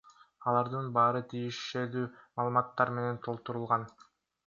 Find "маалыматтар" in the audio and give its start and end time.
2.41-2.97